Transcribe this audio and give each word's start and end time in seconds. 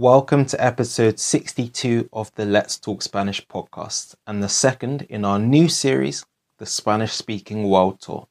Welcome 0.00 0.46
to 0.46 0.64
episode 0.64 1.20
62 1.20 2.08
of 2.10 2.34
the 2.34 2.46
Let's 2.46 2.78
Talk 2.78 3.02
Spanish 3.02 3.46
podcast 3.46 4.14
and 4.26 4.42
the 4.42 4.48
second 4.48 5.02
in 5.10 5.26
our 5.26 5.38
new 5.38 5.68
series, 5.68 6.24
the 6.56 6.64
Spanish 6.64 7.12
Speaking 7.12 7.68
World 7.68 8.00
Tour. 8.00 8.26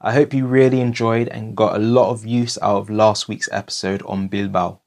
I 0.00 0.14
hope 0.14 0.32
you 0.32 0.46
really 0.46 0.80
enjoyed 0.80 1.28
and 1.28 1.54
got 1.54 1.76
a 1.76 1.78
lot 1.78 2.08
of 2.08 2.24
use 2.24 2.56
out 2.62 2.78
of 2.78 2.88
last 2.88 3.28
week's 3.28 3.50
episode 3.52 4.00
on 4.06 4.28
Bilbao. 4.28 4.80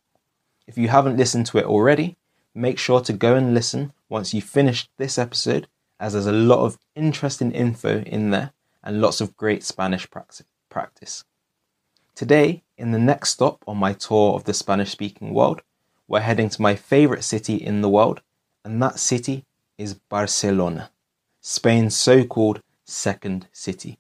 If 0.66 0.79
you 0.79 0.88
haven't 0.88 1.18
listened 1.18 1.46
to 1.48 1.60
it 1.60 1.66
already, 1.66 2.18
make 2.55 2.80
sure 2.80 3.02
to 3.02 3.14
go 3.14 3.36
and 3.36 3.54
listen 3.54 3.94
once 4.10 4.34
you've 4.34 4.46
finished 4.46 4.89
this 4.98 5.20
episode, 5.20 5.68
as 6.00 6.14
there's 6.14 6.25
a 6.25 6.32
lot 6.32 6.66
of 6.66 6.80
interesting 6.96 7.52
info 7.52 8.00
in 8.00 8.32
there 8.32 8.52
and 8.84 9.00
lots 9.00 9.21
of 9.21 9.38
great 9.38 9.64
Spanish 9.64 10.07
practice. 10.10 11.23
Today, 12.16 12.64
in 12.80 12.89
the 12.89 12.98
next 12.98 13.30
stop 13.30 13.64
on 13.68 13.78
my 13.78 13.94
tour 13.94 14.34
of 14.34 14.46
the 14.46 14.55
Spanish 14.55 14.89
speaking 14.89 15.36
world, 15.36 15.62
we're 16.07 16.21
heading 16.21 16.49
to 16.49 16.61
my 16.61 16.75
favorite 16.75 17.23
city 17.23 17.55
in 17.55 17.81
the 17.81 17.89
world, 17.89 18.21
and 18.63 18.81
that 18.81 18.99
city 18.99 19.45
is 19.77 19.94
Barcelona, 19.94 20.91
Spain's 21.41 21.95
so 21.95 22.23
called 22.23 22.61
second 22.85 23.48
city. 23.52 23.99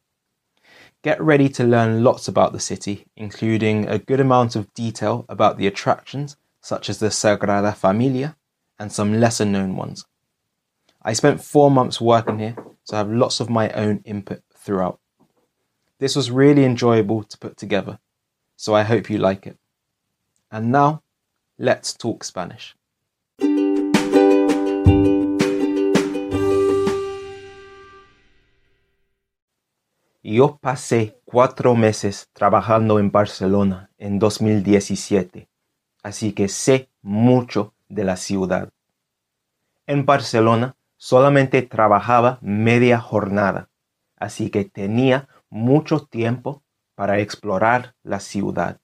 Get 1.01 1.21
ready 1.21 1.49
to 1.49 1.63
learn 1.65 2.03
lots 2.03 2.27
about 2.27 2.53
the 2.53 2.59
city, 2.59 3.07
including 3.17 3.87
a 3.87 3.99
good 3.99 4.19
amount 4.19 4.55
of 4.55 4.73
detail 4.73 5.25
about 5.27 5.57
the 5.57 5.67
attractions 5.67 6.37
such 6.61 6.89
as 6.89 6.99
the 6.99 7.07
Sagrada 7.07 7.75
Familia 7.75 8.37
and 8.79 8.91
some 8.91 9.19
lesser 9.19 9.45
known 9.45 9.75
ones. 9.75 10.05
I 11.01 11.11
spent 11.11 11.43
four 11.43 11.69
months 11.69 11.99
working 11.99 12.39
here, 12.39 12.55
so 12.85 12.95
I 12.95 12.99
have 12.99 13.11
lots 13.11 13.41
of 13.41 13.49
my 13.49 13.69
own 13.71 14.01
input 14.05 14.41
throughout. 14.55 14.99
This 15.99 16.15
was 16.15 16.31
really 16.31 16.63
enjoyable 16.63 17.23
to 17.23 17.37
put 17.37 17.57
together, 17.57 17.99
so 18.55 18.73
I 18.73 18.83
hope 18.83 19.09
you 19.09 19.17
like 19.17 19.45
it. 19.45 19.57
And 20.49 20.71
now, 20.71 21.03
let's 21.57 21.95
talk 21.97 22.23
Spanish. 22.23 22.75
Yo 30.25 30.57
pasé 30.61 31.19
cuatro 31.25 31.75
meses 31.75 32.29
trabajando 32.31 32.97
en 32.97 33.11
Barcelona 33.11 33.91
en 33.97 34.19
2017, 34.19 35.49
así 36.01 36.31
que 36.31 36.47
sé 36.47 36.89
mucho 37.01 37.73
de 37.89 38.05
la 38.05 38.15
ciudad. 38.15 38.69
En 39.85 40.05
Barcelona 40.05 40.75
solamente 40.95 41.61
trabajaba 41.61 42.39
media 42.41 42.99
jornada, 42.99 43.69
así 44.15 44.49
que 44.49 44.63
tenía 44.63 45.27
mucho 45.49 46.05
tiempo 46.05 46.63
para 46.95 47.19
explorar 47.19 47.93
la 48.01 48.21
ciudad. 48.21 48.79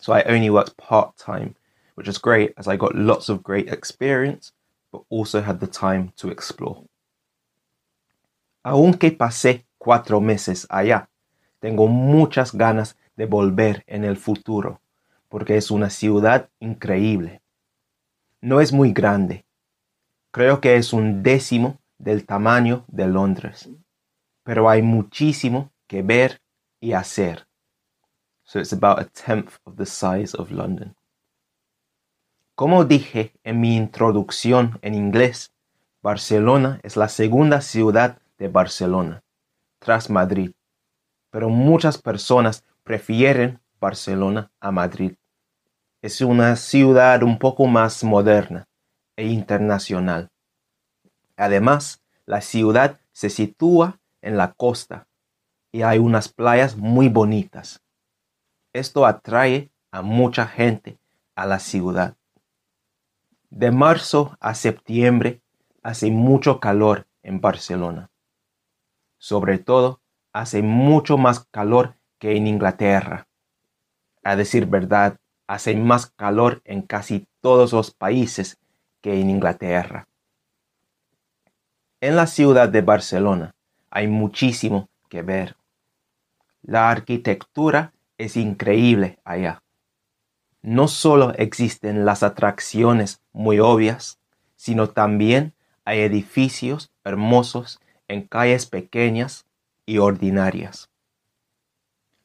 So 0.00 0.16
I 0.16 0.22
only 0.26 0.48
worked 0.48 0.74
part 0.76 1.16
time, 1.16 1.54
which 1.96 2.08
is 2.08 2.18
great 2.18 2.52
as 2.56 2.68
I 2.68 2.76
got 2.76 2.94
lots 2.94 3.28
of 3.28 3.42
great 3.42 3.68
experience, 3.68 4.52
but 4.92 5.02
also 5.08 5.40
had 5.40 5.58
the 5.60 5.66
time 5.66 6.12
to 6.16 6.30
explore. 6.30 6.84
Aunque 8.64 9.12
pasé 9.12 9.64
cuatro 9.78 10.20
meses 10.20 10.66
allá, 10.68 11.08
tengo 11.60 11.86
muchas 11.86 12.52
ganas 12.52 12.96
de 13.16 13.26
volver 13.26 13.84
en 13.86 14.04
el 14.04 14.16
futuro, 14.16 14.80
porque 15.28 15.56
es 15.56 15.70
una 15.70 15.88
ciudad 15.88 16.48
increíble. 16.60 17.40
No 18.40 18.60
es 18.60 18.72
muy 18.72 18.92
grande. 18.92 19.44
Creo 20.32 20.60
que 20.60 20.76
es 20.76 20.92
un 20.92 21.22
décimo 21.22 21.78
del 21.98 22.26
tamaño 22.26 22.84
de 22.88 23.06
Londres. 23.06 23.68
Pero 24.42 24.68
hay 24.68 24.82
muchísimo 24.82 25.70
que 25.86 26.02
ver 26.02 26.40
y 26.80 26.92
hacer. 26.92 27.46
So 28.44 28.58
it's 28.58 28.72
about 28.72 28.98
a 28.98 29.04
tenth 29.04 29.58
of 29.64 29.76
the 29.76 29.86
size 29.86 30.34
of 30.34 30.50
London. 30.50 30.95
Como 32.56 32.86
dije 32.86 33.34
en 33.44 33.60
mi 33.60 33.76
introducción 33.76 34.78
en 34.80 34.94
inglés, 34.94 35.52
Barcelona 36.02 36.80
es 36.82 36.96
la 36.96 37.10
segunda 37.10 37.60
ciudad 37.60 38.18
de 38.38 38.48
Barcelona, 38.48 39.22
tras 39.78 40.08
Madrid. 40.08 40.52
Pero 41.30 41.50
muchas 41.50 41.98
personas 41.98 42.64
prefieren 42.82 43.60
Barcelona 43.78 44.50
a 44.58 44.70
Madrid. 44.70 45.16
Es 46.00 46.22
una 46.22 46.56
ciudad 46.56 47.22
un 47.22 47.38
poco 47.38 47.66
más 47.66 48.02
moderna 48.02 48.66
e 49.16 49.26
internacional. 49.26 50.30
Además, 51.36 52.02
la 52.24 52.40
ciudad 52.40 52.98
se 53.12 53.28
sitúa 53.28 54.00
en 54.22 54.38
la 54.38 54.54
costa 54.54 55.06
y 55.72 55.82
hay 55.82 55.98
unas 55.98 56.30
playas 56.30 56.74
muy 56.74 57.10
bonitas. 57.10 57.82
Esto 58.72 59.04
atrae 59.04 59.70
a 59.90 60.00
mucha 60.00 60.46
gente 60.46 60.98
a 61.34 61.44
la 61.44 61.58
ciudad. 61.58 62.16
De 63.56 63.70
marzo 63.70 64.36
a 64.38 64.54
septiembre 64.54 65.40
hace 65.82 66.10
mucho 66.10 66.60
calor 66.60 67.06
en 67.22 67.40
Barcelona. 67.40 68.10
Sobre 69.16 69.56
todo, 69.56 70.02
hace 70.34 70.60
mucho 70.60 71.16
más 71.16 71.46
calor 71.50 71.94
que 72.18 72.36
en 72.36 72.48
Inglaterra. 72.48 73.28
A 74.22 74.36
decir 74.36 74.66
verdad, 74.66 75.16
hace 75.46 75.74
más 75.74 76.10
calor 76.10 76.60
en 76.66 76.82
casi 76.82 77.28
todos 77.40 77.72
los 77.72 77.92
países 77.92 78.58
que 79.00 79.18
en 79.18 79.30
Inglaterra. 79.30 80.06
En 82.02 82.14
la 82.14 82.26
ciudad 82.26 82.68
de 82.68 82.82
Barcelona 82.82 83.54
hay 83.88 84.06
muchísimo 84.06 84.90
que 85.08 85.22
ver. 85.22 85.56
La 86.60 86.90
arquitectura 86.90 87.94
es 88.18 88.36
increíble 88.36 89.18
allá. 89.24 89.62
No 90.66 90.88
solo 90.88 91.32
existen 91.34 92.04
las 92.04 92.24
atracciones 92.24 93.20
muy 93.32 93.60
obvias, 93.60 94.18
sino 94.56 94.88
también 94.88 95.54
hay 95.84 96.00
edificios 96.00 96.90
hermosos 97.04 97.78
en 98.08 98.26
calles 98.26 98.66
pequeñas 98.66 99.46
y 99.86 99.98
ordinarias. 99.98 100.90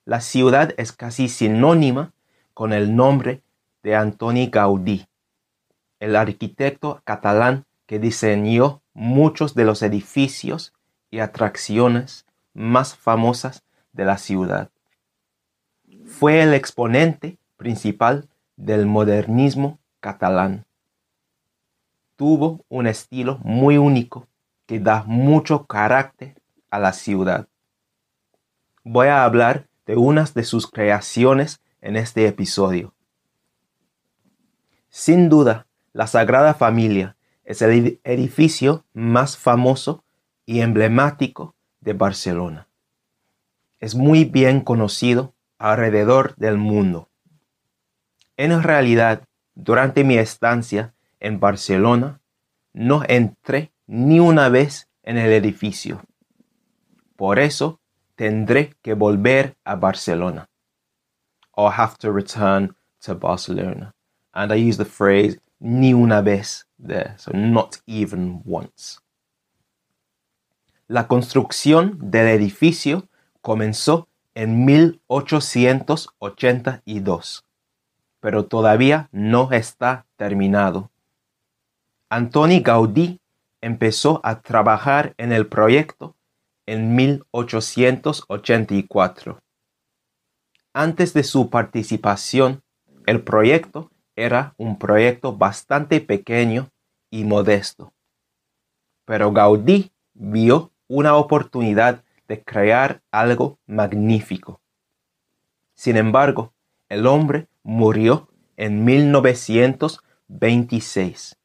La 0.06 0.22
ciudad 0.22 0.74
es 0.78 0.92
casi 0.92 1.30
sinónima 1.30 2.14
con 2.56 2.74
el 2.74 2.96
nombre 2.96 3.44
de 3.84 3.96
Antoni 3.96 4.48
Gaudí, 4.48 5.06
el 6.00 6.16
arquitecto 6.16 7.00
catalán 7.04 7.66
que 7.86 8.00
diseñó 8.00 8.82
muchos 8.96 9.54
de 9.54 9.66
los 9.66 9.84
edificios 9.84 10.74
y 11.12 11.20
atracciones 11.20 12.26
más 12.56 12.96
famosas 12.96 13.62
de 13.94 14.06
la 14.06 14.18
ciudad. 14.18 14.72
Fue 16.08 16.42
el 16.42 16.56
exponente 16.56 17.38
principal 17.58 18.28
del 18.62 18.86
modernismo 18.86 19.80
catalán. 20.00 20.66
Tuvo 22.16 22.64
un 22.70 22.86
estilo 22.86 23.40
muy 23.44 23.78
único 23.78 24.28
que 24.68 24.80
da 24.80 25.04
mucho 25.06 25.66
carácter 25.66 26.40
a 26.70 26.80
la 26.80 26.94
ciudad. 26.94 27.48
Voy 28.84 29.08
a 29.08 29.24
hablar 29.24 29.68
de 29.86 29.98
unas 29.98 30.34
de 30.34 30.44
sus 30.44 30.68
creaciones 30.70 31.62
en 31.82 31.96
este 31.96 32.28
episodio. 32.28 32.94
Sin 34.90 35.30
duda, 35.30 35.66
la 35.94 36.06
Sagrada 36.06 36.54
Familia 36.54 37.16
es 37.44 37.62
el 37.62 38.00
edificio 38.04 38.86
más 38.94 39.38
famoso 39.38 40.04
y 40.46 40.62
emblemático 40.62 41.56
de 41.80 41.94
Barcelona. 41.94 42.68
Es 43.80 43.96
muy 43.96 44.26
bien 44.26 44.62
conocido 44.62 45.34
alrededor 45.58 46.36
del 46.36 46.58
mundo. 46.58 47.11
En 48.42 48.64
realidad, 48.64 49.28
durante 49.54 50.04
mi 50.04 50.18
estancia 50.18 50.96
en 51.20 51.40
Barcelona, 51.40 52.22
no 52.74 53.04
entré 53.08 53.72
ni 53.86 54.20
una 54.20 54.50
vez 54.50 54.90
en 55.04 55.20
el 55.20 55.32
edificio. 55.32 56.02
Por 57.16 57.38
eso 57.38 57.80
tendré 58.16 58.74
que 58.82 58.96
volver 58.96 59.58
a 59.64 59.76
Barcelona. 59.76 60.50
I'll 61.56 61.70
have 61.70 61.98
to 62.00 62.12
return 62.12 62.76
to 63.06 63.14
Barcelona. 63.14 63.94
And 64.34 64.52
I 64.52 64.68
use 64.68 64.78
the 64.78 64.86
phrase 64.86 65.40
ni 65.60 65.94
una 65.94 66.22
vez 66.22 66.66
there, 66.84 67.14
so 67.20 67.32
not 67.36 67.76
even 67.86 68.42
once. 68.44 68.98
La 70.88 71.08
construcción 71.08 72.10
del 72.10 72.30
edificio 72.30 73.08
comenzó 73.44 74.08
en 74.34 74.66
1882, 74.66 77.46
pero 78.22 78.46
todavía 78.46 79.10
no 79.12 79.52
está 79.52 80.06
terminado. 80.16 80.90
Antoni 82.10 82.62
Gaudí 82.62 83.20
empezó 83.60 84.22
a 84.24 84.40
trabajar 84.42 85.14
en 85.18 85.34
el 85.34 85.48
proyecto 85.48 86.16
en 86.66 86.96
1884. 86.96 89.42
Antes 90.74 91.14
de 91.14 91.24
su 91.24 91.50
participación, 91.50 92.64
el 93.06 93.22
proyecto 93.24 93.92
era 94.16 94.54
un 94.58 94.80
proyecto 94.80 95.36
bastante 95.36 96.00
pequeño 96.00 96.70
y 97.10 97.26
modesto. 97.26 97.92
Pero 99.06 99.34
Gaudí 99.34 99.92
vio 100.14 100.72
una 100.88 101.16
oportunidad 101.16 102.04
de 102.28 102.44
crear 102.44 103.02
algo 103.12 103.58
magnífico. 103.66 104.62
Sin 105.74 105.98
embargo, 105.98 106.54
el 106.92 107.08
hombre 107.08 107.48
murió 107.64 108.28
en 108.58 108.84
1926 108.84 111.38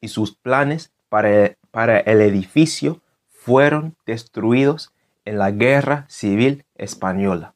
y 0.00 0.08
sus 0.08 0.34
planes 0.34 0.92
para, 1.08 1.56
para 1.70 2.00
el 2.00 2.20
edificio 2.20 3.00
fueron 3.28 3.96
destruidos 4.04 4.92
en 5.24 5.38
la 5.38 5.52
Guerra 5.52 6.06
Civil 6.08 6.64
Española, 6.74 7.54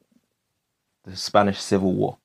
the 1.03 1.17
Spanish 1.17 1.59
Civil 1.59 1.97
War. 1.97 2.19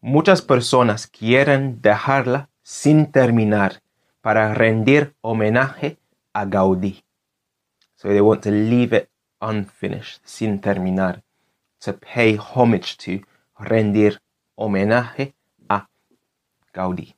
Muchas 0.00 0.40
personas 0.40 1.08
quieren 1.08 1.82
dejarla 1.82 2.50
sin 2.62 3.10
terminar 3.10 3.82
para 4.20 4.54
rendir 4.54 5.16
homenaje 5.20 5.98
a 6.32 6.44
Gaudí. 6.44 7.02
So 7.96 8.06
they 8.06 8.20
want 8.20 8.44
to 8.44 8.52
leave 8.52 8.96
it 8.96 9.08
unfinished, 9.40 10.20
sin 10.24 10.60
terminar, 10.60 11.24
to 11.80 11.92
pay 11.92 12.36
homage 12.36 12.96
to, 12.98 13.26
rendir 13.58 14.20
homenaje 14.54 15.34
a 15.68 15.88
Gaudí. 16.72 17.16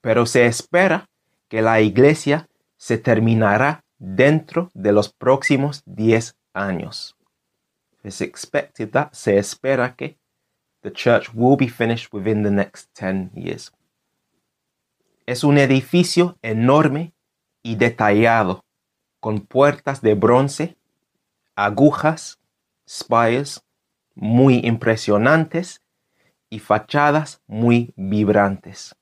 Pero 0.00 0.26
se 0.26 0.46
espera 0.46 1.08
que 1.48 1.62
la 1.62 1.80
iglesia 1.80 2.48
se 2.76 2.98
terminará 2.98 3.84
dentro 3.98 4.70
de 4.74 4.92
los 4.92 5.12
próximos 5.12 5.82
10 5.86 6.36
años. 6.52 7.16
It's 8.04 8.20
expected 8.20 8.90
that, 8.92 9.12
se 9.12 9.38
espera 9.38 9.94
que 9.94 10.18
the 10.82 10.92
church 10.92 11.30
will 11.34 11.56
be 11.56 11.68
finished 11.68 12.12
within 12.12 12.42
the 12.42 12.50
next 12.50 12.88
10 12.94 13.32
years. 13.34 13.72
Es 15.26 15.44
un 15.44 15.58
edificio 15.58 16.38
enorme 16.42 17.12
y 17.62 17.74
detallado, 17.74 18.64
con 19.20 19.40
puertas 19.40 20.00
de 20.00 20.14
bronce, 20.14 20.76
agujas, 21.54 22.38
spires 22.88 23.62
muy 24.18 24.60
impresionantes 24.64 25.82
y 26.50 26.58
fachadas 26.58 27.42
muy 27.46 27.92
vibrantes. 27.96 28.96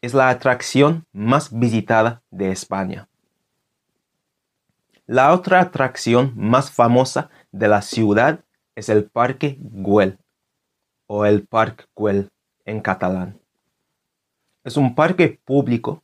Es 0.00 0.14
la 0.14 0.28
atracción 0.28 1.06
más 1.12 1.58
visitada 1.58 2.22
de 2.30 2.50
España. 2.50 3.08
La 5.06 5.32
otra 5.32 5.60
atracción 5.60 6.32
más 6.36 6.70
famosa 6.70 7.30
de 7.52 7.68
la 7.68 7.80
ciudad 7.80 8.44
es 8.74 8.88
el 8.88 9.04
Parque 9.04 9.56
Güell 9.60 10.18
o 11.06 11.24
el 11.24 11.46
Parc 11.46 11.88
Güell 11.94 12.30
en 12.64 12.80
catalán. 12.80 13.40
Es 14.64 14.76
un 14.76 14.94
parque 14.94 15.40
público 15.44 16.02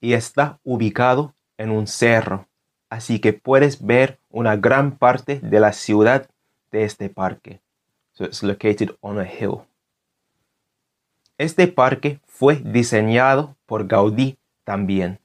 y 0.00 0.14
está 0.14 0.60
ubicado 0.62 1.34
en 1.58 1.70
un 1.70 1.86
cerro, 1.86 2.48
así 2.88 3.20
que 3.20 3.32
puedes 3.32 3.84
ver 3.84 4.20
una 4.30 4.56
gran 4.56 4.96
parte 4.96 5.40
de 5.40 5.60
la 5.60 5.72
ciudad 5.72 6.28
de 6.74 6.84
este 6.84 7.08
parque. 7.08 7.60
So 8.12 8.24
it's 8.24 8.42
located 8.42 8.90
on 9.00 9.18
a 9.18 9.24
hill. 9.24 9.62
Este 11.38 11.66
parque 11.68 12.20
fue 12.26 12.56
diseñado 12.56 13.56
por 13.66 13.86
Gaudí 13.86 14.36
también. 14.64 15.18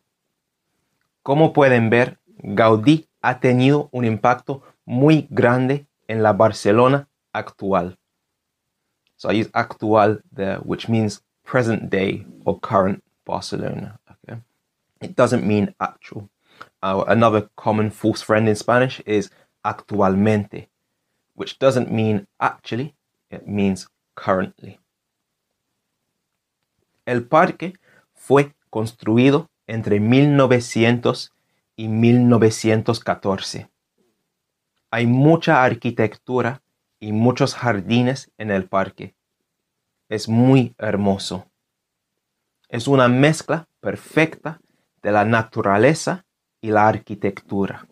Como 1.24 1.52
pueden 1.52 1.90
ver, 1.90 2.18
Gaudí 2.38 3.08
ha 3.22 3.40
tenido 3.40 3.90
un 3.92 4.06
impacto 4.06 4.62
muy 4.86 5.28
grande 5.30 5.86
en 6.08 6.24
la 6.24 6.34
Barcelona 6.34 7.08
actual. 7.34 7.98
So 9.18 9.30
I 9.30 9.42
use 9.42 9.50
actual 9.54 10.22
there, 10.34 10.60
which 10.64 10.88
means 10.88 11.22
present 11.44 11.90
day 11.90 12.26
or 12.46 12.60
current 12.60 13.04
Barcelona. 13.26 14.00
Okay, 14.08 14.40
it 15.02 15.16
doesn't 15.16 15.46
mean 15.46 15.76
actual. 15.80 16.30
Uh, 16.82 17.04
another 17.08 17.50
common 17.56 17.92
false 17.92 18.22
friend 18.22 18.48
in 18.48 18.56
Spanish 18.56 19.02
is 19.06 19.30
actualmente, 19.64 20.70
which 21.40 21.58
doesn't 21.58 21.90
mean 21.90 22.28
actually, 22.38 22.94
it 23.32 23.48
means 23.48 23.88
currently. 24.14 24.78
El 27.06 27.26
parque 27.28 27.74
fue 28.14 28.54
construido 28.70 29.50
entre 29.66 30.02
1900 30.02 31.32
y 31.78 31.88
1914. 31.88 33.70
Hay 34.92 35.08
mucha 35.08 35.64
arquitectura 35.64 36.62
y 37.00 37.14
muchos 37.14 37.56
jardines 37.56 38.30
en 38.38 38.52
el 38.52 38.68
parque. 38.68 39.16
Es 40.10 40.28
muy 40.28 40.76
hermoso. 40.78 41.50
Es 42.68 42.88
una 42.88 43.08
mezcla 43.08 43.70
perfecta 43.80 44.60
de 45.02 45.12
la 45.14 45.24
naturaleza 45.24 46.26
y 46.60 46.72
la 46.72 46.90
arquitectura. 46.90 47.88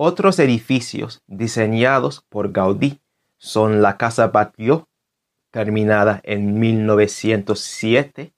Otros 0.00 0.38
edificios 0.38 1.24
diseñados 1.26 2.24
por 2.28 2.52
Gaudí 2.52 3.00
son 3.36 3.82
la 3.82 3.96
Casa 3.96 4.28
Batlló, 4.28 4.86
terminada 5.50 6.20
en 6.22 6.60
1907 6.60 8.32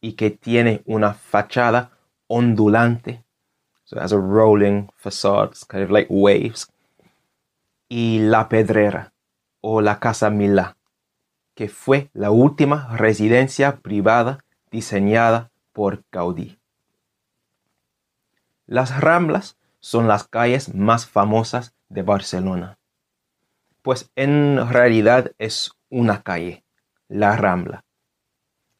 y 0.00 0.14
que 0.14 0.32
tiene 0.32 0.82
una 0.86 1.14
fachada 1.14 1.92
ondulante. 2.26 3.22
So 3.84 3.94
it 3.94 4.02
has 4.02 4.12
a 4.12 4.16
rolling 4.16 4.88
facade, 4.96 5.52
kind 5.68 5.84
of 5.84 5.92
like 5.92 6.08
waves. 6.10 6.68
Y 7.88 8.18
La 8.18 8.48
Pedrera 8.48 9.12
o 9.60 9.80
la 9.80 10.00
Casa 10.00 10.30
Milá, 10.30 10.76
que 11.54 11.68
fue 11.68 12.10
la 12.12 12.32
última 12.32 12.88
residencia 12.96 13.76
privada 13.76 14.44
diseñada 14.72 15.52
por 15.72 16.02
Gaudí. 16.10 16.58
Las 18.66 19.00
Ramblas 19.00 19.56
son 19.84 20.08
las 20.08 20.26
calles 20.26 20.74
más 20.74 21.06
famosas 21.06 21.74
de 21.90 22.00
Barcelona, 22.00 22.78
pues 23.82 24.10
en 24.16 24.66
realidad 24.70 25.32
es 25.36 25.72
una 25.90 26.22
calle, 26.22 26.64
la 27.06 27.36
Rambla. 27.36 27.84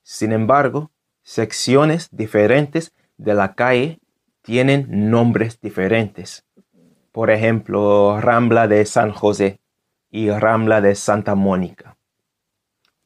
Sin 0.03 0.33
embargo, 0.33 0.93
secciones 1.23 2.09
diferentes 2.11 2.95
de 3.19 3.35
la 3.35 3.55
calle 3.55 4.01
tienen 4.41 5.11
nombres 5.11 5.61
diferentes. 5.61 6.47
Por 7.13 7.31
ejemplo, 7.31 8.19
Rambla 8.19 8.67
de 8.67 8.87
San 8.87 9.13
José 9.13 9.61
y 10.11 10.31
Rambla 10.31 10.81
de 10.81 10.95
Santa 10.95 11.35
Mónica. 11.35 11.99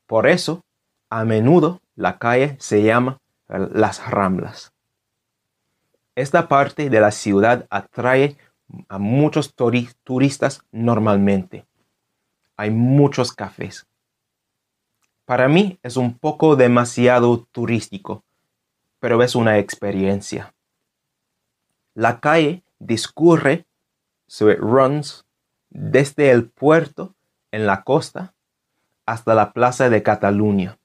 Por 0.06 0.28
eso, 0.28 0.64
a 1.10 1.24
menudo 1.24 1.80
la 1.96 2.20
calle 2.20 2.54
se 2.60 2.84
llama 2.84 3.18
Las 3.48 4.08
Ramblas. 4.08 4.72
Esta 6.19 6.49
parte 6.49 6.91
de 6.91 7.00
la 7.00 7.11
ciudad 7.11 7.67
atrae 7.70 8.37
a 8.88 8.99
muchos 8.99 9.55
turistas 9.55 10.62
normalmente. 10.73 11.67
Hay 12.56 12.70
muchos 12.70 13.32
cafés. 13.32 13.87
Para 15.25 15.49
mí 15.49 15.79
es 15.82 15.97
un 15.97 16.19
poco 16.19 16.56
demasiado 16.56 17.46
turístico 17.53 18.25
pero 19.01 19.22
es 19.22 19.34
una 19.34 19.58
experiencia. 19.58 20.55
La 21.94 22.20
calle 22.20 22.65
discurre, 22.79 23.67
so 24.27 24.51
it 24.51 24.58
runs, 24.58 25.25
desde 25.70 26.31
el 26.31 26.48
puerto 26.48 27.15
en 27.51 27.67
la 27.67 27.84
costa 27.84 28.34
hasta 29.06 29.34
la 29.34 29.53
Plaza 29.53 29.89
de 29.89 30.03
Cataluña, 30.03 30.79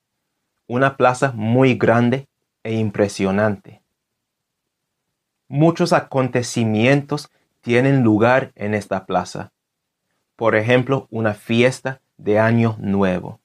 una 0.67 0.95
plaza 0.95 1.31
muy 1.33 1.75
grande 1.75 2.27
e 2.63 2.75
impresionante. 2.75 3.82
Muchos 5.47 5.93
acontecimientos 5.93 7.29
tienen 7.61 8.03
lugar 8.03 8.51
en 8.55 8.73
esta 8.73 9.05
plaza. 9.05 9.51
Por 10.35 10.55
ejemplo, 10.55 11.07
una 11.11 11.33
fiesta 11.33 12.01
de 12.17 12.39
Año 12.39 12.75
Nuevo. 12.79 13.39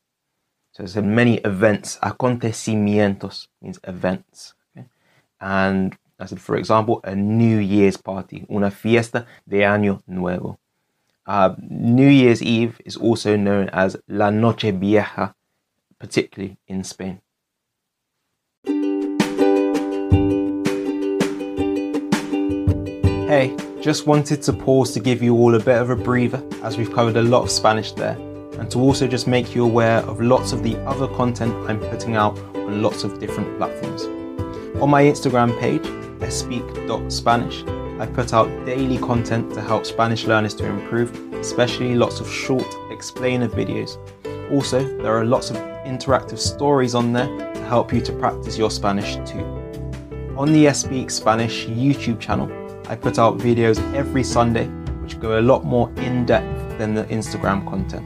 So 0.72 0.84
there's 0.84 0.96
many 0.96 1.40
events, 1.44 1.98
acontecimientos 2.00 3.50
means 3.60 3.80
events 3.82 4.54
and 5.40 5.96
I 6.18 6.26
said, 6.26 6.40
for 6.40 6.56
example, 6.56 7.00
a 7.04 7.14
New 7.14 7.58
Year's 7.58 7.96
party, 7.96 8.44
una 8.50 8.70
fiesta 8.70 9.26
de 9.46 9.58
Año 9.58 10.02
Nuevo. 10.06 10.58
Uh, 11.26 11.54
New 11.58 12.08
Year's 12.08 12.42
Eve 12.42 12.80
is 12.84 12.96
also 12.96 13.36
known 13.36 13.68
as 13.72 13.96
La 14.08 14.30
Noche 14.30 14.72
Vieja, 14.72 15.34
particularly 15.98 16.56
in 16.66 16.82
Spain. 16.82 17.20
Hey, 23.28 23.54
just 23.82 24.06
wanted 24.06 24.40
to 24.44 24.54
pause 24.54 24.92
to 24.92 25.00
give 25.00 25.22
you 25.22 25.36
all 25.36 25.54
a 25.54 25.58
bit 25.58 25.76
of 25.76 25.90
a 25.90 25.94
breather 25.94 26.42
as 26.62 26.78
we've 26.78 26.90
covered 26.90 27.18
a 27.18 27.22
lot 27.22 27.42
of 27.42 27.50
Spanish 27.50 27.92
there, 27.92 28.16
and 28.58 28.70
to 28.70 28.78
also 28.78 29.06
just 29.06 29.26
make 29.26 29.54
you 29.54 29.64
aware 29.64 29.98
of 29.98 30.22
lots 30.22 30.52
of 30.52 30.62
the 30.62 30.78
other 30.86 31.06
content 31.08 31.52
I'm 31.68 31.78
putting 31.78 32.16
out 32.16 32.38
on 32.54 32.80
lots 32.80 33.04
of 33.04 33.20
different 33.20 33.58
platforms. 33.58 34.04
On 34.80 34.88
my 34.88 35.02
Instagram 35.02 35.60
page, 35.60 35.84
speak.spanish, 36.32 37.64
I 38.00 38.06
put 38.06 38.32
out 38.32 38.46
daily 38.64 38.96
content 38.96 39.52
to 39.52 39.60
help 39.60 39.84
Spanish 39.84 40.24
learners 40.24 40.54
to 40.54 40.64
improve, 40.64 41.14
especially 41.34 41.94
lots 41.96 42.20
of 42.20 42.32
short 42.32 42.64
explainer 42.90 43.46
videos. 43.46 43.98
Also, 44.50 44.82
there 45.02 45.14
are 45.14 45.26
lots 45.26 45.50
of 45.50 45.56
interactive 45.84 46.38
stories 46.38 46.94
on 46.94 47.12
there 47.12 47.28
to 47.52 47.62
help 47.64 47.92
you 47.92 48.00
to 48.00 48.12
practice 48.14 48.56
your 48.56 48.70
Spanish 48.70 49.16
too. 49.30 49.44
On 50.38 50.50
the 50.50 50.72
Speak 50.72 51.10
Spanish 51.10 51.66
YouTube 51.66 52.20
channel, 52.20 52.48
I 52.88 52.96
put 52.96 53.18
out 53.18 53.36
videos 53.36 53.78
every 53.94 54.24
Sunday 54.24 54.66
which 55.02 55.20
go 55.20 55.38
a 55.38 55.42
lot 55.42 55.64
more 55.64 55.90
in 55.96 56.24
depth 56.24 56.78
than 56.78 56.94
the 56.94 57.04
Instagram 57.04 57.68
content. 57.68 58.04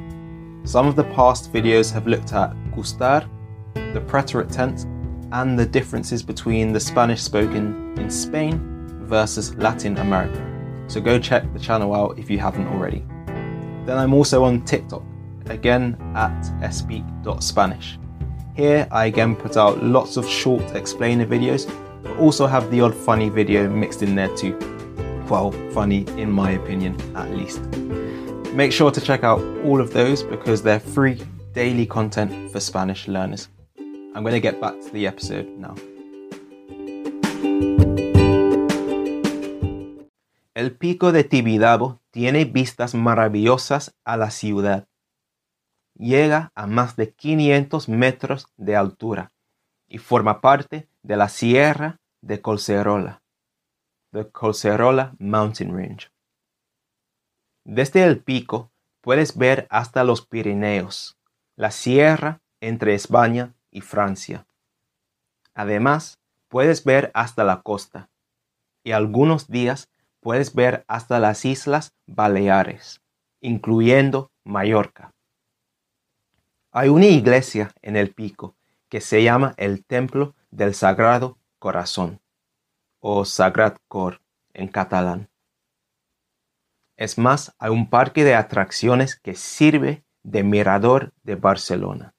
Some 0.69 0.87
of 0.87 0.97
the 0.97 1.05
past 1.05 1.53
videos 1.53 1.93
have 1.93 2.07
looked 2.07 2.33
at 2.33 2.55
gustar, 2.73 3.29
the 3.75 4.01
preterite 4.01 4.53
tense, 4.53 4.87
and 5.33 5.59
the 5.59 5.67
differences 5.67 6.23
between 6.23 6.73
the 6.73 6.81
Spanish 6.81 7.23
spoken 7.23 7.95
in 7.97 8.11
Spain 8.11 8.61
versus 9.03 9.55
Latin 9.57 9.97
America. 9.99 10.41
So 10.89 11.01
go 11.01 11.19
check 11.19 11.51
the 11.53 11.59
channel 11.59 11.95
out 11.95 12.19
if 12.19 12.31
you 12.31 12.39
haven't 12.39 12.67
already. 12.67 13.05
Then 13.87 13.99
I'm 13.99 14.15
also 14.15 14.45
on 14.45 14.63
TikTok, 14.65 15.03
again 15.47 15.97
at 16.15 16.71
speak.spanish. 16.71 17.99
Here 18.55 18.87
I 18.91 19.07
again 19.07 19.35
put 19.35 19.57
out 19.57 19.83
lots 19.83 20.17
of 20.17 20.29
short 20.29 20.77
explainer 20.77 21.27
videos, 21.27 21.69
but 22.03 22.17
also 22.19 22.47
have 22.47 22.71
the 22.71 22.81
odd 22.81 22.95
funny 22.95 23.29
video 23.29 23.69
mixed 23.69 24.03
in 24.03 24.15
there 24.15 24.35
too. 24.37 24.57
Well, 25.29 25.53
funny 25.73 26.05
in 26.19 26.31
my 26.31 26.53
opinion 26.53 26.97
at 27.17 27.31
least. 27.31 27.61
Make 28.55 28.73
sure 28.73 28.91
to 28.91 29.01
check 29.01 29.25
out 29.25 29.41
all 29.65 29.81
of 29.81 29.93
those 29.93 30.23
because 30.23 30.63
they're 30.63 30.81
free 30.81 31.23
daily 31.55 31.87
content 31.87 32.53
for 32.53 32.61
Spanish 32.61 33.09
learners. 33.09 33.49
I'm 34.15 34.23
going 34.23 34.35
to 34.35 34.41
get 34.41 34.61
back 34.61 34.79
to 34.81 34.91
the 34.91 35.07
episode 35.07 35.49
now. 35.57 35.75
El 40.55 40.73
pico 40.73 41.13
de 41.13 41.25
Tibidabo 41.25 42.01
tiene 42.11 42.45
vistas 42.45 42.95
maravillosas 42.95 43.95
a 44.05 44.19
la 44.19 44.31
ciudad. 44.31 44.87
Llega 45.95 46.53
a 46.55 46.67
más 46.67 46.95
de 46.97 47.15
500 47.15 47.89
metros 47.89 48.47
de 48.59 48.77
altura 48.77 49.32
y 49.93 49.99
forma 49.99 50.41
parte 50.41 50.89
de 51.03 51.19
la 51.19 51.29
Sierra 51.29 52.01
de 52.23 52.41
Colcerola, 52.41 53.21
the 54.11 54.27
Colcerola 54.31 55.15
Mountain 55.19 55.77
Range. 55.77 56.11
Desde 57.65 58.03
el 58.03 58.19
pico 58.23 58.71
puedes 59.03 59.37
ver 59.37 59.67
hasta 59.69 60.03
los 60.03 60.27
Pirineos, 60.27 61.19
la 61.57 61.71
sierra 61.71 62.41
entre 62.63 62.95
España 62.95 63.53
y 63.71 63.83
Francia. 63.83 64.47
Además, 65.53 66.19
puedes 66.49 66.85
ver 66.85 67.11
hasta 67.13 67.45
la 67.45 67.61
costa 67.61 68.09
y 68.85 68.93
algunos 68.93 69.49
días 69.49 69.91
puedes 70.21 70.55
ver 70.55 70.87
hasta 70.89 71.21
las 71.21 71.45
Islas 71.45 71.93
Baleares, 72.07 73.03
incluyendo 73.43 74.31
Mallorca. 74.43 75.13
Hay 76.71 76.89
una 76.89 77.05
iglesia 77.05 77.75
en 77.83 77.97
el 77.97 78.15
pico 78.15 78.57
que 78.93 79.01
se 79.01 79.23
llama 79.23 79.55
el 79.57 79.87
Templo 79.87 80.35
del 80.51 80.75
Sagrado 80.75 81.39
Corazón 81.59 82.21
o 83.01 83.25
Sagrat 83.25 83.79
Cor 83.89 84.21
en 84.53 84.69
catalán. 84.69 85.31
Es 86.99 87.17
más, 87.17 87.55
hay 87.59 87.71
un 87.71 87.89
parque 87.89 88.23
de 88.23 88.35
atracciones 88.35 89.19
que 89.19 89.35
sirve 89.35 90.05
de 90.23 90.43
mirador 90.43 91.15
de 91.23 91.37
Barcelona. 91.37 92.15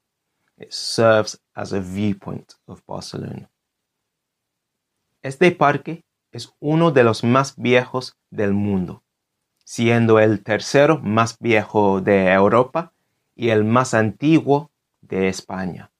It 0.57 0.71
serves 0.71 1.39
as 1.53 1.73
a 1.73 1.79
viewpoint 1.79 2.53
of 2.65 2.81
Barcelona. 2.87 3.51
Este 5.21 5.51
parque 5.51 6.03
es 6.31 6.55
uno 6.59 6.89
de 6.89 7.03
los 7.03 7.23
más 7.23 7.55
viejos 7.55 8.17
del 8.31 8.53
mundo, 8.53 9.03
siendo 9.63 10.17
el 10.17 10.43
tercero 10.43 10.97
más 11.03 11.37
viejo 11.37 12.01
de 12.01 12.33
Europa 12.33 12.93
y 13.35 13.49
el 13.49 13.63
más 13.63 13.93
antiguo 13.93 14.71
de 15.01 15.27
España. 15.27 15.92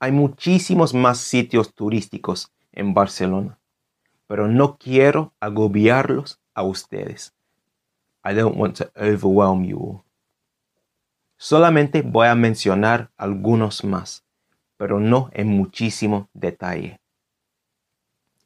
Hay 0.00 0.12
muchísimos 0.12 0.92
más 0.94 1.18
sitios 1.18 1.74
turísticos 1.74 2.52
en 2.72 2.94
Barcelona, 2.94 3.58
pero 4.26 4.48
no 4.48 4.76
quiero 4.76 5.32
agobiarlos 5.40 6.40
a 6.54 6.62
ustedes. 6.62 7.34
I 8.24 8.34
don't 8.34 8.56
want 8.56 8.78
to 8.78 8.90
overwhelm 8.96 9.64
you 9.64 9.78
all. 9.78 10.04
Solamente 11.36 12.02
voy 12.02 12.28
a 12.28 12.34
mencionar 12.34 13.10
algunos 13.16 13.84
más, 13.84 14.24
pero 14.76 15.00
no 15.00 15.30
en 15.32 15.48
muchísimo 15.48 16.28
detalle. 16.32 17.00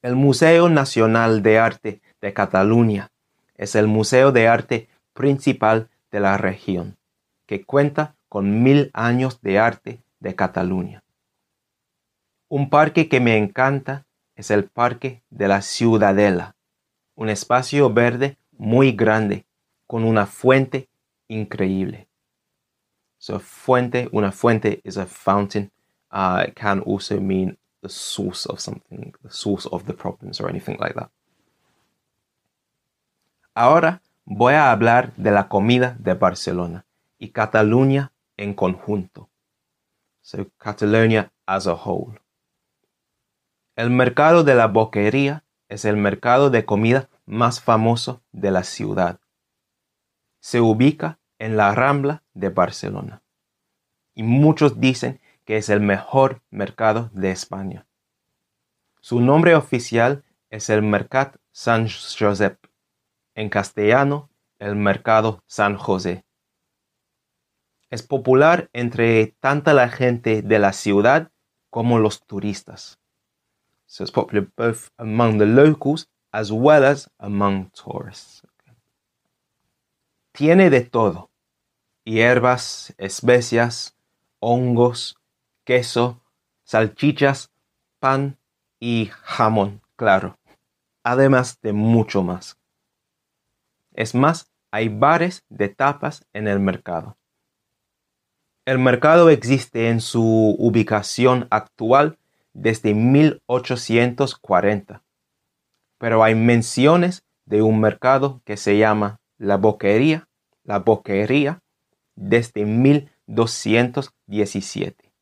El 0.02 0.16
Museo 0.16 0.68
Nacional 0.68 1.42
de 1.42 1.58
Arte 1.58 2.00
de 2.20 2.32
Cataluña 2.32 3.10
es 3.54 3.74
el 3.74 3.88
museo 3.88 4.32
de 4.32 4.48
arte 4.48 4.88
principal 5.12 5.90
de 6.10 6.20
la 6.20 6.38
región, 6.38 6.96
que 7.46 7.64
cuenta 7.64 8.14
con 8.28 8.62
mil 8.62 8.90
años 8.94 9.40
de 9.42 9.58
arte 9.58 10.02
de 10.20 10.34
Cataluña. 10.34 11.02
Un 12.50 12.70
parque 12.70 13.08
que 13.08 13.20
me 13.20 13.36
encanta 13.36 14.06
es 14.34 14.50
el 14.50 14.64
Parque 14.64 15.22
de 15.28 15.48
la 15.48 15.60
Ciudadela, 15.60 16.56
un 17.14 17.28
espacio 17.28 17.92
verde 17.92 18.38
muy 18.52 18.92
grande 18.92 19.44
con 19.86 20.02
una 20.04 20.24
fuente 20.24 20.88
increíble. 21.28 22.08
So 23.18 23.38
fuente, 23.38 24.08
una 24.12 24.32
fuente 24.32 24.80
is 24.82 24.96
a 24.96 25.04
fountain. 25.04 25.70
It 26.10 26.54
can 26.54 26.82
also 26.86 27.20
mean 27.20 27.58
the 27.82 27.90
source 27.90 28.46
of 28.48 28.60
something, 28.60 29.12
the 29.22 29.30
source 29.30 29.68
of 29.70 29.84
the 29.84 29.92
problems 29.92 30.40
or 30.40 30.48
anything 30.48 30.78
like 30.80 30.94
that. 30.94 31.10
Ahora 33.54 34.00
voy 34.24 34.54
a 34.54 34.70
hablar 34.70 35.12
de 35.16 35.32
la 35.32 35.48
comida 35.48 35.96
de 35.98 36.14
Barcelona 36.14 36.86
y 37.18 37.28
Cataluña 37.28 38.12
en 38.38 38.54
conjunto. 38.54 39.28
So 40.22 40.46
Catalonia 40.56 41.30
as 41.44 41.66
a 41.66 41.74
whole. 41.74 42.18
El 43.78 43.90
mercado 43.90 44.42
de 44.42 44.56
la 44.56 44.66
boquería 44.66 45.44
es 45.68 45.84
el 45.84 45.96
mercado 45.96 46.50
de 46.50 46.64
comida 46.64 47.08
más 47.26 47.60
famoso 47.60 48.24
de 48.32 48.50
la 48.50 48.64
ciudad. 48.64 49.20
Se 50.40 50.60
ubica 50.60 51.20
en 51.38 51.56
la 51.56 51.72
Rambla 51.72 52.24
de 52.34 52.48
Barcelona 52.48 53.22
y 54.16 54.24
muchos 54.24 54.80
dicen 54.80 55.20
que 55.44 55.58
es 55.58 55.68
el 55.68 55.78
mejor 55.78 56.42
mercado 56.50 57.08
de 57.12 57.30
España. 57.30 57.86
Su 59.00 59.20
nombre 59.20 59.54
oficial 59.54 60.24
es 60.50 60.70
el 60.70 60.82
Mercat 60.82 61.36
San 61.52 61.86
Josep, 61.88 62.58
en 63.36 63.48
castellano 63.48 64.28
el 64.58 64.74
Mercado 64.74 65.44
San 65.46 65.76
José. 65.76 66.24
Es 67.90 68.02
popular 68.02 68.70
entre 68.72 69.36
tanta 69.38 69.72
la 69.72 69.88
gente 69.88 70.42
de 70.42 70.58
la 70.58 70.72
ciudad 70.72 71.30
como 71.70 72.00
los 72.00 72.26
turistas. 72.26 72.98
So 73.90 74.04
it's 74.04 74.12
popular 74.12 74.46
both 74.54 74.90
among 74.98 75.38
the 75.38 75.46
locals 75.46 76.06
as 76.30 76.52
well 76.52 76.84
as 76.84 77.08
among 77.18 77.70
tourists. 77.72 78.42
Tiene 80.32 80.68
de 80.68 80.82
todo: 80.82 81.30
hierbas, 82.04 82.94
especias, 82.98 83.96
hongos, 84.40 85.16
queso, 85.64 86.20
salchichas, 86.64 87.50
pan 87.98 88.36
y 88.78 89.10
jamón, 89.24 89.80
claro, 89.96 90.38
además 91.02 91.58
de 91.62 91.72
mucho 91.72 92.22
más. 92.22 92.58
Es 93.94 94.14
más, 94.14 94.52
hay 94.70 94.90
bares 94.90 95.44
de 95.48 95.70
tapas 95.70 96.26
en 96.34 96.46
el 96.46 96.60
mercado. 96.60 97.16
El 98.66 98.78
mercado 98.78 99.30
existe 99.30 99.88
en 99.88 100.02
su 100.02 100.54
ubicación 100.58 101.48
actual 101.50 102.18
desde 102.52 102.94
1840. 102.94 105.02
Pero 105.98 106.22
hay 106.22 106.34
menciones 106.34 107.24
de 107.46 107.62
un 107.62 107.80
mercado 107.80 108.42
que 108.44 108.56
se 108.56 108.78
llama 108.78 109.20
la 109.38 109.56
boquería, 109.56 110.28
la 110.64 110.78
boquería, 110.80 111.62
desde 112.14 112.64
1217. 112.64 115.12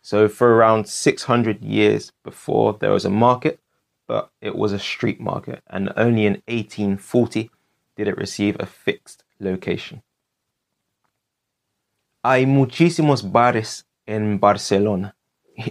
So 0.00 0.28
for 0.28 0.48
around 0.48 0.88
600 0.88 1.62
years 1.62 2.12
before 2.24 2.76
there 2.78 2.92
was 2.92 3.04
a 3.04 3.10
market, 3.10 3.60
but 4.08 4.32
it 4.40 4.56
was 4.56 4.72
a 4.72 4.78
street 4.78 5.20
market, 5.20 5.62
and 5.68 5.92
only 5.96 6.26
in 6.26 6.42
1840 6.48 7.50
did 7.96 8.08
it 8.08 8.16
receive 8.16 8.56
a 8.58 8.66
fixed 8.66 9.22
location. 9.38 10.02
Hay 12.24 12.46
muchísimos 12.46 13.30
bares 13.30 13.86
en 14.06 14.38
Barcelona 14.38 15.16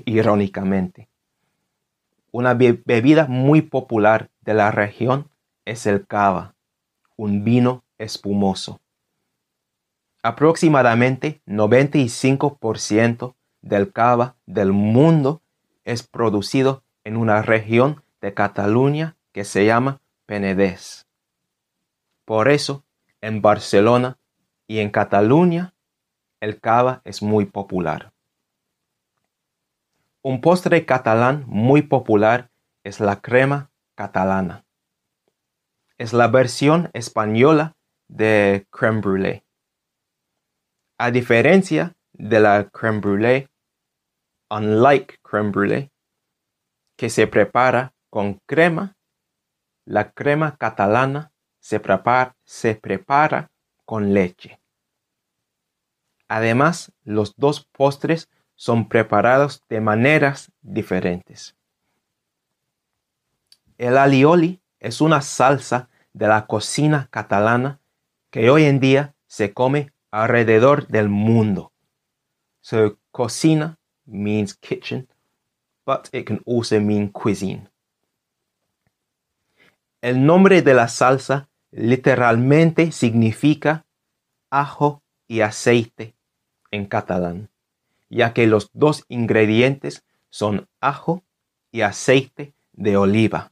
irónicamente. 0.06 1.08
Una 2.32 2.54
bebida 2.54 3.28
muy 3.28 3.62
popular 3.62 4.30
de 4.42 4.54
la 4.54 4.72
región 4.72 5.30
es 5.66 5.86
el 5.86 6.08
cava, 6.08 6.56
un 7.18 7.44
vino 7.44 7.84
espumoso. 7.98 8.80
Aproximadamente 10.24 11.42
95% 11.46 13.36
del 13.62 13.92
cava 13.92 14.36
del 14.46 14.72
mundo 14.72 15.42
es 15.84 16.04
producido 16.04 16.84
en 17.04 17.18
una 17.18 17.42
región 17.42 18.04
de 18.22 18.34
Cataluña 18.34 19.16
que 19.32 19.44
se 19.44 19.66
llama 19.66 20.00
Penedès. 20.26 21.08
Por 22.26 22.50
eso, 22.50 22.84
en 23.20 23.42
Barcelona 23.42 24.18
y 24.68 24.80
en 24.80 24.90
Cataluña, 24.90 25.74
el 26.40 26.60
cava 26.60 27.02
es 27.04 27.22
muy 27.22 27.46
popular. 27.46 28.12
Un 30.24 30.40
postre 30.40 30.86
catalán 30.86 31.46
muy 31.48 31.82
popular 31.82 32.52
es 32.84 33.00
la 33.00 33.22
crema 33.22 33.72
catalana. 33.96 34.66
Es 35.98 36.14
la 36.14 36.28
versión 36.28 36.92
española 36.94 37.76
de 38.08 38.68
crème 38.70 39.02
brûlée. 39.02 39.44
A 41.00 41.10
diferencia 41.10 41.96
de 42.14 42.40
la 42.40 42.70
crème 42.70 43.02
brûlée, 43.02 43.50
unlike 44.52 45.20
crème 45.24 45.52
brûlée, 45.52 45.90
que 46.98 47.10
se 47.10 47.26
prepara 47.26 47.96
con 48.12 48.40
crema, 48.46 48.96
la 49.86 50.12
crema 50.12 50.56
catalana 50.56 51.32
se 51.60 51.80
prepara, 51.80 52.36
se 52.44 52.76
prepara 52.76 53.50
con 53.86 54.14
leche. 54.14 54.62
Además, 56.28 56.92
los 57.04 57.36
dos 57.38 57.66
postres 57.66 58.30
son 58.62 58.88
preparados 58.88 59.64
de 59.70 59.82
maneras 59.82 60.52
diferentes. 60.62 61.56
El 63.80 63.98
alioli 63.98 64.62
es 64.80 65.02
una 65.02 65.24
salsa 65.24 65.90
de 66.14 66.28
la 66.28 66.46
cocina 66.46 67.08
catalana 67.10 67.80
que 68.30 68.52
hoy 68.52 68.66
en 68.66 68.80
día 68.80 69.16
se 69.26 69.52
come 69.52 69.92
alrededor 70.12 70.86
del 70.90 71.10
mundo. 71.10 71.72
So, 72.60 73.00
cocina 73.10 73.80
means 74.06 74.54
kitchen, 74.54 75.08
but 75.84 76.10
it 76.12 76.28
can 76.28 76.40
also 76.46 76.80
mean 76.80 77.08
cuisine. 77.08 77.68
El 80.02 80.24
nombre 80.24 80.62
de 80.62 80.76
la 80.76 80.88
salsa 80.88 81.50
literalmente 81.72 82.92
significa 82.92 83.88
ajo 84.52 85.02
y 85.28 85.42
aceite 85.42 86.14
en 86.70 86.86
catalán, 86.86 87.51
ya 88.12 88.34
que 88.34 88.46
los 88.46 88.70
dos 88.74 89.06
ingredientes 89.08 90.04
son 90.30 90.68
ajo 90.82 91.24
y 91.72 91.82
aceite 91.82 92.54
de 92.74 92.98
oliva. 92.98 93.52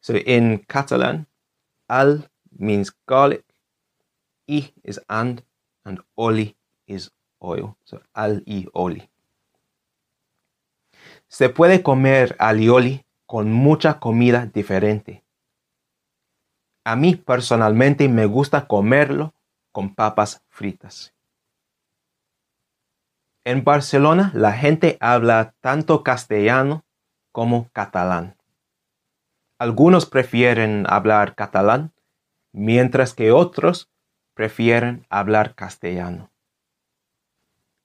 So 0.00 0.14
in 0.16 0.64
Catalan, 0.66 1.28
al 1.86 2.30
means 2.50 2.94
garlic, 3.06 3.44
y 4.46 4.72
is 4.82 5.00
and, 5.08 5.44
and 5.84 6.00
oli 6.14 6.56
is 6.86 7.12
oil. 7.38 7.76
So 7.84 8.00
al 8.14 8.42
y 8.46 8.66
oli. 8.72 9.08
Se 11.28 11.48
puede 11.48 11.82
comer 11.82 12.36
alioli 12.38 13.04
con 13.26 13.52
mucha 13.52 13.98
comida 13.98 14.46
diferente. 14.46 15.22
A 16.84 16.96
mí 16.96 17.16
personalmente 17.16 18.08
me 18.08 18.26
gusta 18.26 18.66
comerlo 18.66 19.34
con 19.72 19.94
papas 19.94 20.42
fritas. 20.48 21.14
En 23.44 23.62
Barcelona 23.62 24.30
la 24.34 24.52
gente 24.52 24.96
habla 25.00 25.54
tanto 25.60 26.02
castellano 26.02 26.84
como 27.30 27.68
catalán. 27.72 28.36
Algunos 29.58 30.06
prefieren 30.06 30.86
hablar 30.88 31.34
catalán, 31.34 31.92
mientras 32.52 33.12
que 33.12 33.32
otros 33.32 33.90
prefieren 34.32 35.06
hablar 35.10 35.54
castellano. 35.54 36.30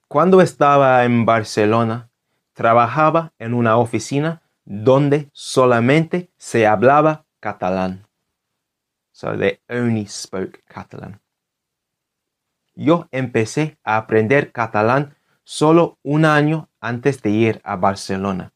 Cuando 0.08 0.42
estaba 0.42 1.04
en 1.04 1.25
Barcelona, 1.25 2.10
trabajaba 2.54 3.34
en 3.38 3.54
una 3.54 3.78
oficina 3.78 4.42
donde 4.63 5.30
solamente 5.34 6.30
se 6.38 6.68
hablaba 6.68 7.25
catalán. 7.39 8.08
So 9.12 9.38
they 9.38 9.60
only 9.70 10.08
spoke 10.08 10.63
Catalan. 10.66 11.20
Yo 12.75 13.10
empecé 13.12 13.78
a 13.84 13.98
aprender 13.98 14.54
catalán 14.54 15.16
solo 15.50 15.98
un 16.03 16.25
año 16.25 16.70
antes 16.79 17.22
de 17.22 17.32
ir 17.32 17.62
a 17.63 17.75
Barcelona. 17.75 18.53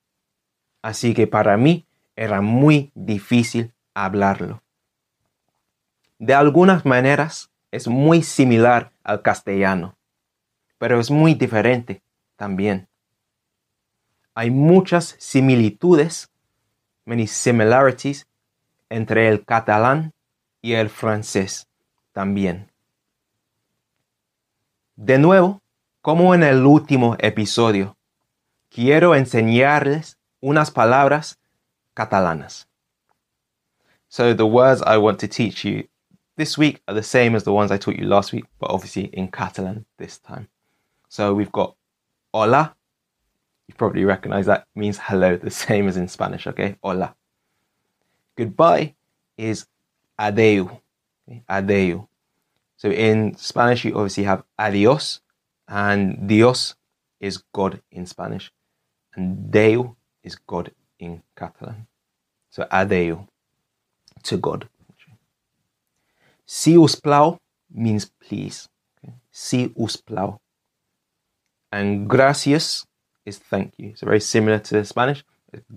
Así 0.82 1.14
que 1.14 1.28
para 1.28 1.58
mí 1.58 1.86
era 2.16 2.42
muy 2.42 2.92
difícil 2.94 3.74
hablarlo. 3.94 4.62
De 6.20 6.34
algunas 6.34 6.86
maneras 6.86 7.50
es 7.72 7.88
muy 7.88 8.22
similar 8.22 8.92
al 9.04 9.22
castellano, 9.22 9.98
pero 10.78 11.00
es 11.00 11.10
muy 11.10 11.34
diferente 11.34 12.04
también 12.36 12.88
hay 14.36 14.50
muchas 14.50 15.15
similitudes, 15.20 16.32
many 17.06 17.28
similarities, 17.28 18.28
entre 18.89 19.28
el 19.28 19.44
catalán 19.46 20.13
y 20.62 20.74
el 20.74 20.89
francés 20.89 21.67
también. 22.12 22.72
De 24.96 25.17
nuevo, 25.17 25.62
como 26.04 26.36
en 26.36 26.44
el 26.44 26.66
último 26.66 27.16
episodio, 27.20 27.96
quiero 28.70 29.16
enseñarles 29.16 30.18
unas 30.42 30.70
palabras 30.70 31.39
catalanas. 31.94 32.68
So 34.10 34.36
the 34.36 34.46
words 34.46 34.82
I 34.86 34.98
want 34.98 35.20
to 35.22 35.30
teach 35.30 35.63
you 35.63 35.88
this 36.36 36.58
week 36.58 36.82
are 36.89 36.94
the 36.94 37.02
same 37.02 37.36
as 37.36 37.46
the 37.46 37.54
ones 37.54 37.72
I 37.72 37.78
taught 37.78 37.96
you 37.96 38.06
last 38.06 38.34
week, 38.34 38.44
but 38.60 38.70
obviously 38.70 39.06
in 39.13 39.30
Catalan 39.30 39.86
this 39.98 40.20
time. 40.20 40.50
So 41.08 41.34
we've 41.34 41.54
got 41.54 41.74
hola, 42.34 42.76
you 43.70 43.74
probably 43.76 44.04
recognize 44.04 44.46
that 44.48 44.68
means 44.76 45.00
hello, 45.00 45.38
the 45.38 45.52
same 45.52 45.88
as 45.88 45.96
in 45.96 46.10
Spanish, 46.10 46.46
okay? 46.48 46.76
Hola. 46.84 47.16
Goodbye 48.36 48.96
is 49.38 49.68
adeu. 50.20 50.70
Okay? 51.30 51.44
Adeu. 51.50 52.08
So 52.76 52.89
in 52.89 53.38
Spanish, 53.38 53.86
you 53.86 53.96
obviously 53.96 54.26
have 54.26 54.44
adios, 54.60 55.22
and 55.67 56.28
Dios 56.28 56.76
is 57.19 57.43
God 57.54 57.82
in 57.91 58.06
Spanish, 58.06 58.52
and 59.15 59.52
Deu 59.52 59.95
is 60.23 60.36
God 60.36 60.71
in 60.99 61.21
Catalan. 61.36 61.88
So 62.49 62.63
adeu 62.71 63.28
to 64.23 64.38
God. 64.38 64.69
Si 66.45 66.78
us 66.78 66.95
plau 66.95 67.39
means 67.69 68.06
please. 68.06 68.69
Okay? 68.97 69.13
Si 69.32 69.73
us 69.76 69.97
plau. 69.97 70.39
And 71.71 72.08
gracias 72.08 72.86
is 73.26 73.39
thank 73.39 73.73
you. 73.78 73.95
So 73.95 74.06
very 74.06 74.19
similar 74.19 74.60
to 74.60 74.86
Spanish. 74.86 75.23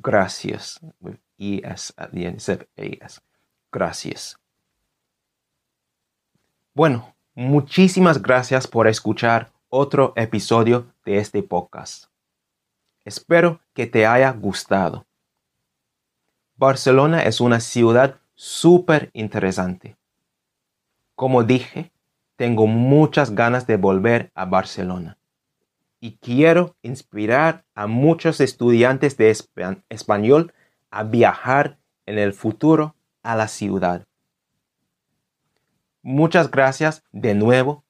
Gracias 0.01 0.79
with 1.01 1.19
es 1.39 1.93
at 1.99 2.13
the 2.13 2.27
end 2.27 2.35
instead 2.35 2.63
of 2.63 2.69
as. 3.01 3.21
Gracias. 3.71 4.37
Bueno, 6.75 7.15
muchísimas 7.35 8.21
gracias 8.21 8.67
por 8.67 8.87
escuchar 8.87 9.51
otro 9.77 10.15
episodio 10.17 10.87
de 11.05 11.19
este 11.19 11.43
podcast. 11.43 12.07
Espero 13.05 13.61
que 13.75 13.87
te 13.87 14.07
haya 14.07 14.33
gustado. 14.33 15.05
Barcelona 16.57 17.25
es 17.25 17.43
una 17.43 17.61
ciudad 17.61 18.19
súper 18.35 19.11
interesante. 19.13 19.99
Como 21.15 21.43
dije, 21.45 21.93
tengo 22.37 22.67
muchas 22.67 23.35
ganas 23.35 23.67
de 23.67 23.77
volver 23.77 24.31
a 24.35 24.47
Barcelona 24.47 25.19
y 26.01 26.17
quiero 26.17 26.75
inspirar 26.81 27.67
a 27.75 27.87
muchos 27.87 28.41
estudiantes 28.41 29.19
de 29.19 29.37
español 29.91 30.55
a 30.91 31.03
viajar 31.03 31.79
en 32.07 32.19
el 32.19 32.33
futuro 32.33 32.95
a 33.23 33.37
la 33.37 33.47
ciudad. 33.47 34.07
Muchas 36.01 36.51
gracias 36.51 37.05
de 37.13 37.35
nuevo 37.35 37.85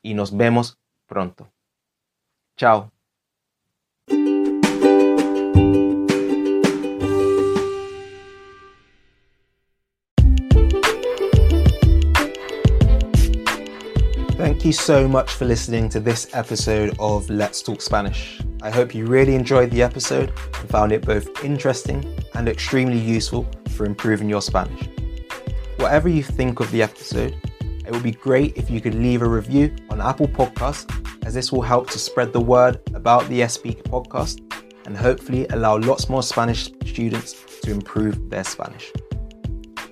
y 0.00 0.14
nos 0.14 0.36
vemos 0.36 0.78
pronto. 1.14 1.46
Chao. 2.56 2.90
Thank 14.36 14.64
you 14.64 14.72
so 14.72 15.06
much 15.06 15.30
for 15.30 15.44
listening 15.44 15.88
to 15.90 16.00
this 16.00 16.34
episode 16.34 16.96
of 16.98 17.30
Let's 17.30 17.62
Talk 17.62 17.80
Spanish. 17.80 18.40
I 18.60 18.70
hope 18.70 18.92
you 18.92 19.06
really 19.06 19.36
enjoyed 19.36 19.70
the 19.70 19.82
episode 19.82 20.32
and 20.58 20.68
found 20.68 20.90
it 20.90 21.02
both 21.02 21.44
interesting 21.44 22.04
and 22.34 22.48
extremely 22.48 22.98
useful 22.98 23.46
for 23.76 23.86
improving 23.86 24.28
your 24.28 24.42
Spanish. 24.42 24.88
Whatever 25.76 26.08
you 26.08 26.24
think 26.24 26.58
of 26.58 26.68
the 26.72 26.82
episode, 26.82 27.36
it 27.84 27.92
would 27.92 28.02
be 28.02 28.12
great 28.12 28.56
if 28.56 28.70
you 28.70 28.80
could 28.80 28.94
leave 28.94 29.22
a 29.22 29.28
review 29.28 29.74
on 29.90 30.00
Apple 30.00 30.28
Podcasts, 30.28 30.86
as 31.24 31.34
this 31.34 31.52
will 31.52 31.62
help 31.62 31.90
to 31.90 31.98
spread 31.98 32.32
the 32.32 32.40
word 32.40 32.80
about 32.94 33.28
the 33.28 33.40
SPeak 33.40 33.82
podcast 33.84 34.40
and 34.86 34.96
hopefully 34.96 35.46
allow 35.48 35.78
lots 35.78 36.08
more 36.08 36.22
Spanish 36.22 36.70
students 36.84 37.44
to 37.62 37.70
improve 37.70 38.30
their 38.30 38.44
Spanish. 38.44 38.92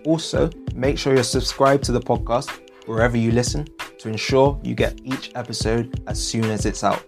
Also, 0.04 0.50
make 0.74 0.98
sure 0.98 1.14
you're 1.14 1.22
subscribed 1.22 1.84
to 1.84 1.92
the 1.92 2.00
podcast 2.00 2.50
wherever 2.86 3.16
you 3.16 3.30
listen 3.30 3.66
to 3.98 4.08
ensure 4.08 4.60
you 4.62 4.74
get 4.74 5.00
each 5.04 5.30
episode 5.34 6.02
as 6.06 6.22
soon 6.22 6.44
as 6.44 6.66
it's 6.66 6.82
out. 6.82 7.02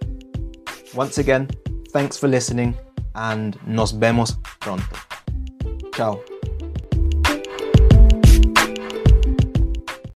Once 0.93 1.17
again, 1.17 1.49
thanks 1.89 2.17
for 2.17 2.27
listening 2.27 2.75
and 3.15 3.57
nos 3.67 3.91
vemos 3.91 4.35
pronto. 4.59 4.95
Ciao. 5.93 6.34